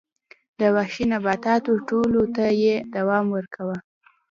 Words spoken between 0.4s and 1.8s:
د وحشي نباتاتو